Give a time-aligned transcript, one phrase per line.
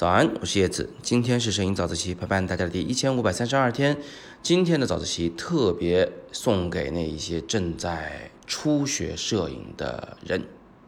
[0.00, 0.88] 早安，我是叶子。
[1.02, 3.98] 今天是摄影早自习陪伴大家的第一千五百三十二天。
[4.42, 10.42] 今天的早自习特别送给那一些正在初学摄影的人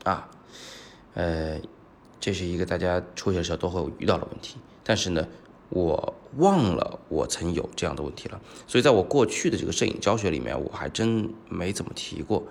[0.04, 0.30] 啊，
[1.12, 1.60] 呃，
[2.18, 4.56] 这是一个大家初学的时候都会遇到的问题。
[4.82, 5.28] 但是呢，
[5.68, 12.42] 我忘了我曾有这样的问题了，所以在我过去的这个摄影教学里面，我还真没怎么提过，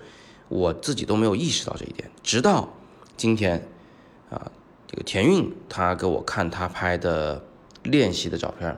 [0.46, 2.72] 我自己都没有意识到这一点，直到
[3.16, 3.68] 今天
[4.30, 4.52] 啊。
[4.92, 7.42] 这个田韵他给我看他拍的
[7.82, 8.68] 练习的照片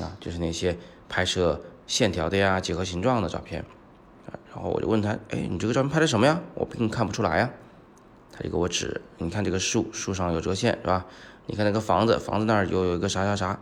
[0.00, 0.78] 啊，就是那些
[1.08, 3.62] 拍摄线条的呀、几何形状的照片
[4.26, 4.38] 啊。
[4.54, 6.40] 然后我就问他，哎，你这个照片拍的什么呀？
[6.54, 7.50] 我并看不出来呀。
[8.30, 11.04] 他就给我指，你看这个树，树上有折线是吧？
[11.46, 13.58] 你看那个房子，房子那儿又有一个啥啥啥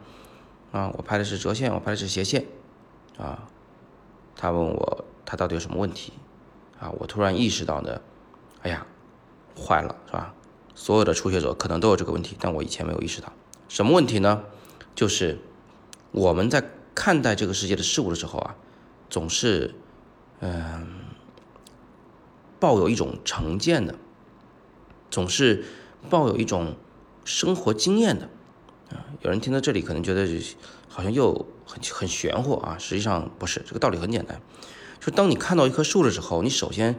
[0.73, 0.93] 啊？
[0.99, 2.45] 我拍的是折线，我拍的是斜线
[3.17, 3.49] 啊。
[4.37, 6.13] 他问我他到底有什么问题
[6.79, 6.91] 啊？
[6.99, 7.99] 我突然意识到呢，
[8.63, 8.87] 哎呀，
[9.57, 10.35] 坏了是吧？
[10.75, 13.33] 所有的初学者可能都有这个问题，但我以前没有意识到。
[13.69, 14.43] 什么问题呢？
[14.95, 15.39] 就是
[16.11, 18.57] 我们在看待这个世界的事物的时候啊，
[19.09, 19.75] 总是
[20.41, 21.01] 嗯
[22.59, 23.95] 抱有一种成见的，
[25.11, 25.65] 总是
[26.11, 26.75] 抱有一种
[27.25, 28.29] 生活经验的
[28.91, 29.07] 啊。
[29.23, 30.29] 有人听到这里可能觉得
[30.89, 34.41] 好像又很很玄乎啊，实际上不是，这个道理很简单。
[35.01, 36.99] 就当你看到一棵树的时候，你首先。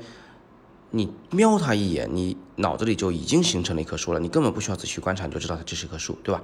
[0.96, 6.42] 你瞄它一眼，你脑子里就已经形成了一棵树了，你根本不需要仔细观察，你就知道它这是一棵树，对吧？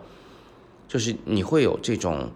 [0.90, 2.30] 就是你会有这种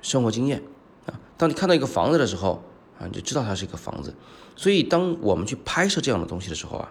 [0.00, 0.62] 生活经验
[1.04, 1.20] 啊。
[1.36, 2.62] 当你看到一个房子的时候
[2.98, 4.14] 啊，你就知道它是一个房子。
[4.56, 6.90] 所以当我们去拍摄这样的东西的时候啊，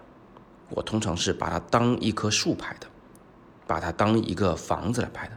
[0.69, 2.85] 我通常是把它当一棵树拍的，
[3.65, 5.35] 把它当一个房子来拍的。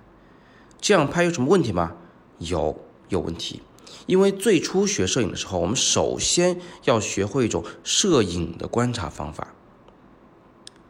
[0.78, 1.94] 这样拍有什么问题吗？
[2.36, 3.62] 有，有问题。
[4.06, 9.54] 因为最初学摄影的时候，我们首先要学会一种摄影的观察方法。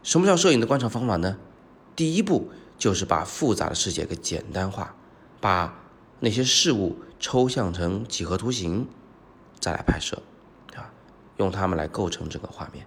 [0.03, 1.39] 什么叫摄影的观察方法呢？
[1.95, 4.95] 第一步就是把复杂的世界给简单化，
[5.41, 5.83] 把
[6.20, 8.89] 那些事物抽象成几何图形，
[9.58, 10.23] 再来拍摄，
[10.74, 10.91] 啊？
[11.36, 12.86] 用它们来构成整个画面，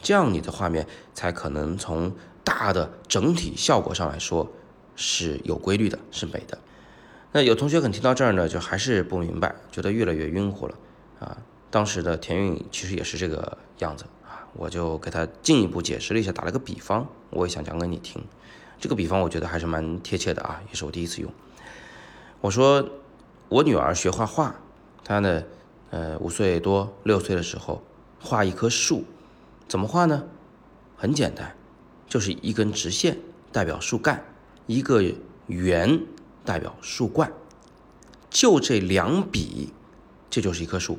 [0.00, 4.50] 这样你的画面才可能从大的整体效果上来说
[4.96, 6.58] 是有规律的，是美的。
[7.30, 10.74] 那有同学可能听到这儿呢，就还是不明白，觉得越来越晕乎了
[11.20, 11.36] 啊。
[11.70, 18.24] 当时的田韵其实也是这个样子啊，我就给他进一步解释了一下，打了个比方，我也想讲给你听。
[18.80, 21.30] 这个比方我觉得还是蛮贴切的啊，也是我第一次用。
[22.40, 22.88] 我说
[23.50, 24.54] 我女儿学画画，
[25.04, 25.42] 她呢，
[25.90, 27.82] 呃，五岁多六岁的时候
[28.18, 29.04] 画一棵树，
[29.68, 30.24] 怎么画呢？
[30.96, 31.54] 很简单，
[32.08, 33.18] 就是一根直线
[33.52, 34.24] 代表树干，
[34.66, 35.02] 一个
[35.48, 36.00] 圆。
[36.48, 37.30] 代表树冠，
[38.30, 39.74] 就这两笔，
[40.30, 40.98] 这就是一棵树。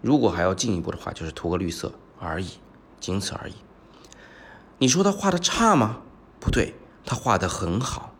[0.00, 2.48] 如果还要进一步的话，就是涂个绿色而已，
[3.00, 3.54] 仅此而已。
[4.78, 6.02] 你说他画的差吗？
[6.38, 8.14] 不对，他画的很好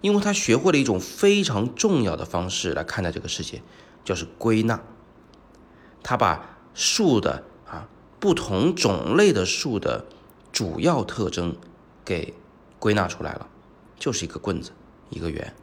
[0.00, 3.62] 因为他学会了一种非常重要的方式来看待这个世界，
[4.02, 4.80] 就是归纳。
[6.02, 7.86] 他把树的啊
[8.18, 10.06] 不同种类的树的
[10.50, 11.54] 主要特征
[12.02, 12.32] 给
[12.78, 13.46] 归纳出来了，
[13.98, 14.72] 就是一个棍子。
[15.14, 15.54] 一个圆，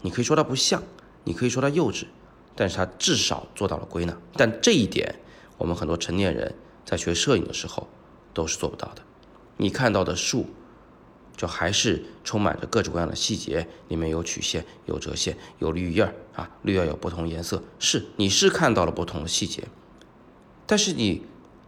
[0.00, 0.82] 你可以说它不像，
[1.24, 2.06] 你可以说它幼稚，
[2.54, 4.16] 但是它至少做到了归纳。
[4.34, 5.16] 但这一点，
[5.58, 7.86] 我们很多成年人在学摄影的时候
[8.32, 9.02] 都是做不到的。
[9.58, 10.46] 你看到的树，
[11.36, 19.64] 就还是充满着各种各样的细节，里面有曲线、有折线、有绿叶儿啊，绿叶有不同颜色，是你是看到了不同的细节，
[20.66, 21.22] 但是你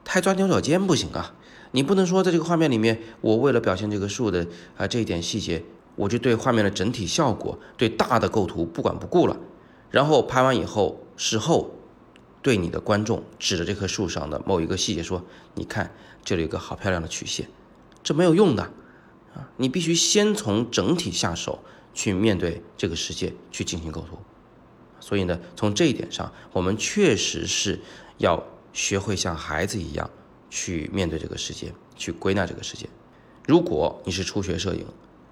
[0.04, 1.34] 太钻牛角尖不行啊！
[1.72, 4.46] 你不能说在这个画面里面，我为了表现这个树的
[4.78, 5.62] 啊这一点细节。
[5.98, 9.36] 我就对画面的整体效果，对大的构图不管不顾了，
[9.90, 11.74] 然后拍完以后，事后
[12.40, 15.92] 对你的观众指着这棵树上的某一个细节说：“你看，
[16.24, 17.48] 这里有个好漂亮的曲线。”
[18.04, 18.62] 这没有用的
[19.34, 19.50] 啊！
[19.56, 21.58] 你必须先从整体下手
[21.92, 24.16] 去面对这个世界，去进行构图。
[25.00, 27.80] 所以呢，从这一点上，我们确实是
[28.18, 28.42] 要
[28.72, 30.08] 学会像孩子一样
[30.48, 32.88] 去面对这个世界，去归纳这个世界。
[33.46, 34.86] 如果你是初学摄影，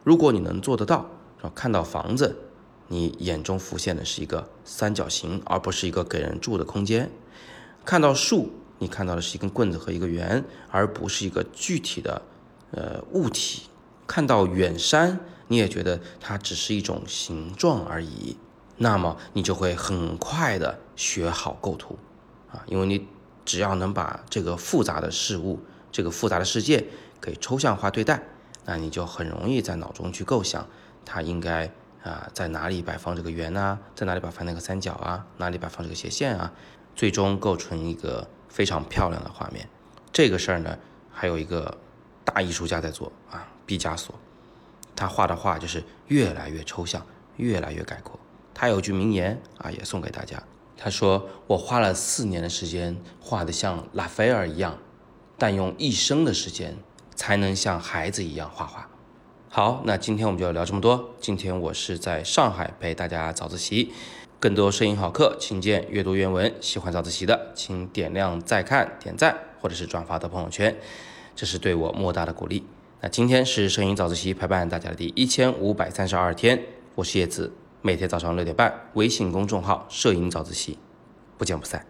[0.07, 1.05] 如果你能做得到，
[1.53, 2.37] 看到房子，
[2.87, 7.09] 你眼中浮现的是一个三角形，而不是一个给人住的空间；
[7.85, 12.23] 看到树，你看到的是一根棍子和一个圆，而不是一个具体的
[12.71, 13.63] 呃物体；
[14.07, 15.19] 看到远山，
[15.49, 18.37] 你也觉得它只是一种形状而已。
[18.77, 21.99] 那么你就会很快的学好构图
[22.53, 23.09] 啊，因为你
[23.45, 25.59] 只要能把这个复杂的事物、
[25.91, 26.87] 这个复杂的世界
[27.21, 28.23] 给抽象化对待。
[28.67, 30.67] 那你就很容易在脑中去构想，
[31.05, 31.71] 它应该
[32.03, 33.79] 啊在哪里摆放这个圆呢？
[33.95, 35.25] 在哪里摆放那个三角啊？
[35.39, 36.53] 哪里摆放这个斜线啊？
[36.95, 39.69] 最终构成一个非常漂亮的画面。
[40.13, 40.77] 这个事儿呢，
[41.11, 41.79] 还有一个
[42.25, 44.15] 大艺术家在做啊，毕加索。
[44.95, 48.19] 他画的画就是越来越抽象，越来越概括。
[48.53, 50.43] 他有句名言啊，也送给大家。
[50.79, 54.79] 他说：“我花了四年的时间画得像拉斐尔一样，
[55.39, 56.75] 但用一生的时间
[57.17, 58.89] 才能像孩子一样画画。”
[59.51, 61.15] 好，那今天我们就要聊这么多。
[61.19, 63.93] 今天我是在上海陪大家早自习。
[64.39, 66.55] 更多摄影好课，请见阅读原文。
[66.61, 70.77] 喜欢早自习的，请点亮再看、点赞，或者是转发到朋友圈，
[71.35, 72.67] 这是对我莫大的鼓励。
[73.01, 76.63] 那今天是摄影早自习陪伴大家的第一千五百三十二天，
[76.97, 77.55] 我是叶子。
[77.81, 80.79] 每天早上六点半，微信公众号“摄影早自习”，
[81.39, 81.87] 不见不散。